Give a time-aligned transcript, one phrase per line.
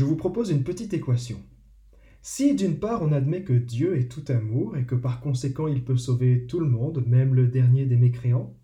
[0.00, 1.42] Je vous propose une petite équation.
[2.22, 5.84] Si d'une part on admet que Dieu est tout amour et que par conséquent il
[5.84, 8.56] peut sauver tout le monde, même le dernier des mécréants,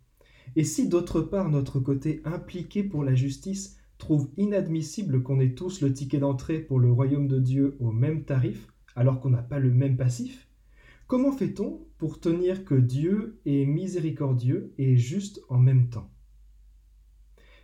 [0.57, 5.83] et si d'autre part notre côté impliqué pour la justice trouve inadmissible qu'on ait tous
[5.83, 9.59] le ticket d'entrée pour le royaume de Dieu au même tarif, alors qu'on n'a pas
[9.59, 10.49] le même passif,
[11.07, 16.11] comment fait-on pour tenir que Dieu est miséricordieux et juste en même temps?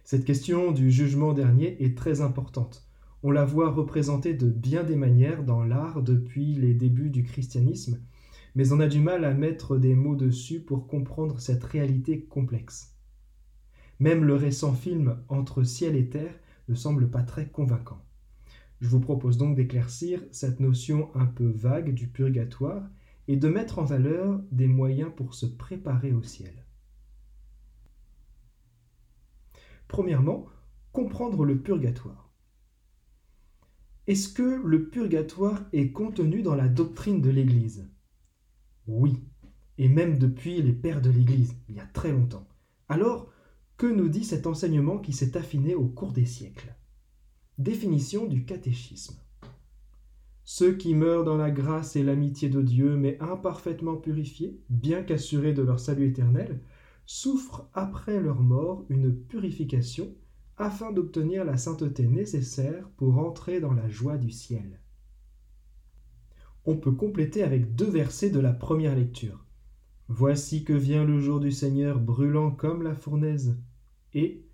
[0.04, 2.86] Cette question du jugement dernier est très importante
[3.22, 8.00] on la voit représentée de bien des manières dans l'art depuis les débuts du christianisme,
[8.54, 12.96] mais on a du mal à mettre des mots dessus pour comprendre cette réalité complexe.
[14.00, 16.34] Même le récent film Entre ciel et terre
[16.68, 18.02] ne semble pas très convaincant.
[18.80, 22.82] Je vous propose donc d'éclaircir cette notion un peu vague du purgatoire
[23.28, 26.52] et de mettre en valeur des moyens pour se préparer au ciel.
[29.86, 30.46] Premièrement,
[30.90, 32.31] comprendre le purgatoire.
[34.12, 37.88] Est-ce que le purgatoire est contenu dans la doctrine de l'Église?
[38.86, 39.14] Oui,
[39.78, 42.46] et même depuis les pères de l'Église, il y a très longtemps.
[42.90, 43.32] Alors,
[43.78, 46.74] que nous dit cet enseignement qui s'est affiné au cours des siècles?
[47.56, 49.16] Définition du catéchisme.
[50.44, 55.54] Ceux qui meurent dans la grâce et l'amitié de Dieu, mais imparfaitement purifiés, bien qu'assurés
[55.54, 56.60] de leur salut éternel,
[57.06, 60.14] souffrent après leur mort une purification
[60.56, 64.80] afin d'obtenir la sainteté nécessaire pour entrer dans la joie du ciel.
[66.64, 69.44] On peut compléter avec deux versets de la première lecture.
[70.08, 73.56] Voici que vient le jour du Seigneur brûlant comme la fournaise,
[74.14, 74.44] et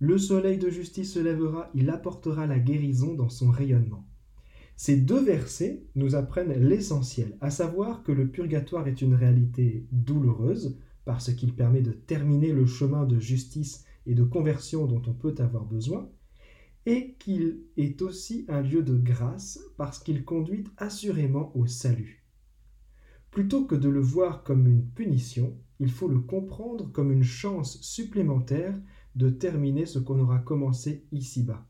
[0.00, 4.06] le soleil de justice se lèvera, il apportera la guérison dans son rayonnement.
[4.76, 10.76] Ces deux versets nous apprennent l'essentiel, à savoir que le purgatoire est une réalité douloureuse,
[11.04, 15.34] parce qu'il permet de terminer le chemin de justice et de conversion dont on peut
[15.38, 16.10] avoir besoin,
[16.86, 22.24] et qu'il est aussi un lieu de grâce parce qu'il conduit assurément au salut.
[23.30, 27.80] Plutôt que de le voir comme une punition, il faut le comprendre comme une chance
[27.80, 28.78] supplémentaire
[29.16, 31.66] de terminer ce qu'on aura commencé ici-bas.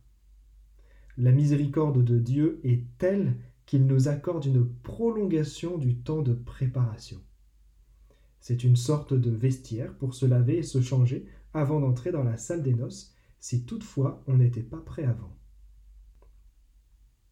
[1.17, 3.37] La miséricorde de Dieu est telle
[3.67, 7.21] qu'il nous accorde une prolongation du temps de préparation.
[8.41, 12.37] C'est une sorte de vestiaire pour se laver et se changer avant d'entrer dans la
[12.37, 15.37] salle des noces, si toutefois on n'était pas prêt avant.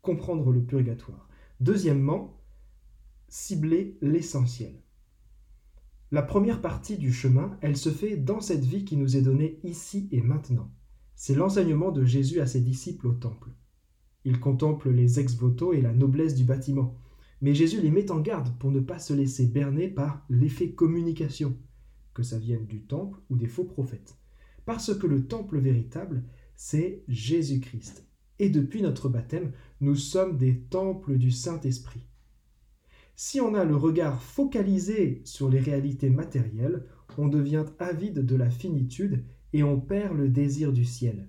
[0.00, 1.28] Comprendre le purgatoire.
[1.60, 2.40] Deuxièmement,
[3.28, 4.74] cibler l'essentiel.
[6.10, 9.58] La première partie du chemin, elle se fait dans cette vie qui nous est donnée
[9.64, 10.70] ici et maintenant.
[11.14, 13.50] C'est l'enseignement de Jésus à ses disciples au temple.
[14.24, 16.98] Il contemple les ex-voto et la noblesse du bâtiment.
[17.40, 21.56] Mais Jésus les met en garde pour ne pas se laisser berner par l'effet communication,
[22.14, 24.16] que ça vienne du temple ou des faux prophètes.
[24.64, 26.24] Parce que le temple véritable,
[26.54, 28.06] c'est Jésus-Christ.
[28.38, 32.06] Et depuis notre baptême, nous sommes des temples du Saint-Esprit.
[33.14, 36.84] Si on a le regard focalisé sur les réalités matérielles,
[37.18, 41.28] on devient avide de la finitude et on perd le désir du ciel.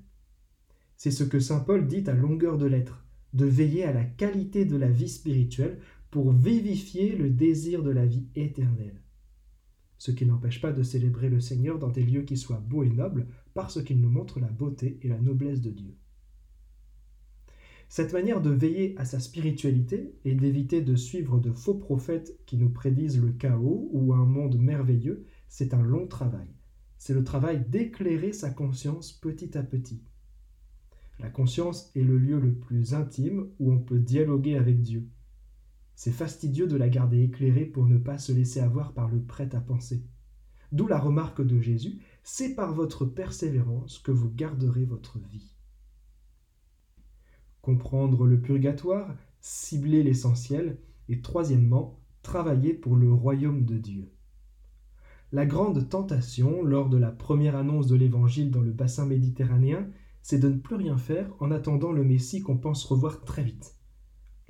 [0.96, 4.64] C'est ce que Saint Paul dit à longueur de lettres, de veiller à la qualité
[4.64, 5.80] de la vie spirituelle
[6.10, 9.03] pour vivifier le désir de la vie éternelle
[10.04, 12.90] ce qui n'empêche pas de célébrer le Seigneur dans des lieux qui soient beaux et
[12.90, 15.96] nobles, parce qu'ils nous montrent la beauté et la noblesse de Dieu.
[17.88, 22.58] Cette manière de veiller à sa spiritualité et d'éviter de suivre de faux prophètes qui
[22.58, 26.50] nous prédisent le chaos ou un monde merveilleux, c'est un long travail.
[26.98, 30.04] C'est le travail d'éclairer sa conscience petit à petit.
[31.20, 35.08] La conscience est le lieu le plus intime où on peut dialoguer avec Dieu.
[35.96, 40.04] C'est fastidieux de la garder éclairée pour ne pas se laisser avoir par le prêt-à-penser.
[40.72, 45.54] D'où la remarque de Jésus, c'est par votre persévérance que vous garderez votre vie.
[47.62, 54.10] Comprendre le purgatoire, cibler l'essentiel, et troisièmement, travailler pour le royaume de Dieu.
[55.32, 59.88] La grande tentation lors de la première annonce de l'Évangile dans le bassin méditerranéen,
[60.22, 63.76] c'est de ne plus rien faire en attendant le Messie qu'on pense revoir très vite.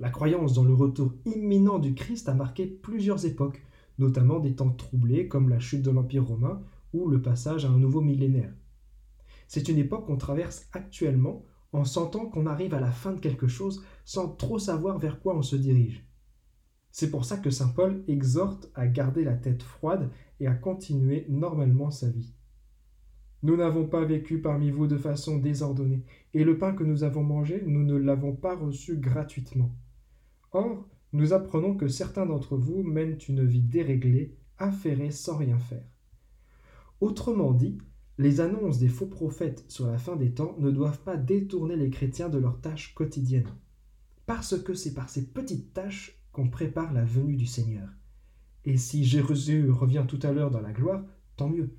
[0.00, 3.62] La croyance dans le retour imminent du Christ a marqué plusieurs époques,
[3.98, 6.62] notamment des temps troublés comme la chute de l'Empire romain
[6.92, 8.52] ou le passage à un nouveau millénaire.
[9.46, 13.46] C'est une époque qu'on traverse actuellement en sentant qu'on arrive à la fin de quelque
[13.46, 16.04] chose sans trop savoir vers quoi on se dirige.
[16.90, 20.10] C'est pour ça que Saint Paul exhorte à garder la tête froide
[20.40, 22.34] et à continuer normalement sa vie.
[23.42, 27.22] Nous n'avons pas vécu parmi vous de façon désordonnée, et le pain que nous avons
[27.22, 29.70] mangé, nous ne l'avons pas reçu gratuitement.
[30.54, 35.84] Or, nous apprenons que certains d'entre vous mènent une vie déréglée, affairée sans rien faire.
[37.00, 37.78] Autrement dit,
[38.18, 41.90] les annonces des faux prophètes sur la fin des temps ne doivent pas détourner les
[41.90, 43.52] chrétiens de leurs tâches quotidiennes.
[44.26, 47.88] parce que c'est par ces petites tâches qu'on prépare la venue du Seigneur.
[48.64, 51.04] Et si Jésus revient tout à l'heure dans la gloire,
[51.36, 51.76] tant mieux.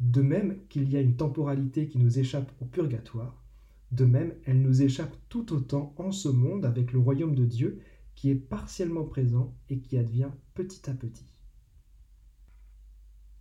[0.00, 3.45] De même qu'il y a une temporalité qui nous échappe au purgatoire,
[3.92, 7.80] de même elle nous échappe tout autant en ce monde avec le royaume de Dieu
[8.14, 11.26] qui est partiellement présent et qui advient petit à petit.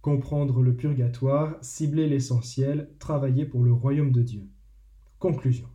[0.02, 4.44] Comprendre le purgatoire, cibler l'essentiel, travailler pour le royaume de Dieu.
[5.18, 5.68] Conclusion.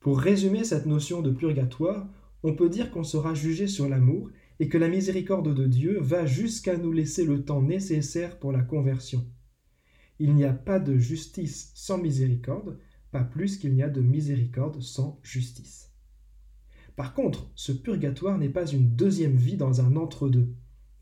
[0.00, 2.08] Pour résumer cette notion de purgatoire,
[2.42, 6.26] on peut dire qu'on sera jugé sur l'amour et que la miséricorde de Dieu va
[6.26, 9.24] jusqu'à nous laisser le temps nécessaire pour la conversion.
[10.18, 12.78] Il n'y a pas de justice sans miséricorde,
[13.12, 15.92] pas plus qu'il n'y a de miséricorde sans justice.
[16.96, 20.54] Par contre, ce purgatoire n'est pas une deuxième vie dans un entre-deux.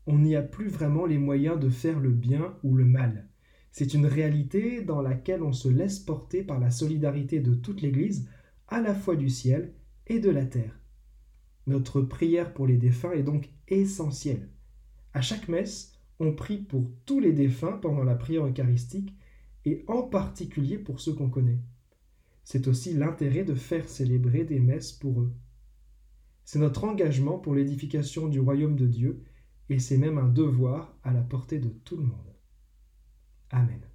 [0.05, 3.27] On n'y a plus vraiment les moyens de faire le bien ou le mal.
[3.71, 8.29] C'est une réalité dans laquelle on se laisse porter par la solidarité de toute l'Église,
[8.67, 9.73] à la fois du ciel
[10.07, 10.77] et de la terre.
[11.67, 14.49] Notre prière pour les défunts est donc essentielle.
[15.13, 19.15] À chaque messe, on prie pour tous les défunts pendant la prière eucharistique
[19.65, 21.59] et en particulier pour ceux qu'on connaît.
[22.43, 25.33] C'est aussi l'intérêt de faire célébrer des messes pour eux.
[26.43, 29.23] C'est notre engagement pour l'édification du royaume de Dieu
[29.69, 32.35] et c'est même un devoir à la portée de tout le monde.
[33.51, 33.90] Amen.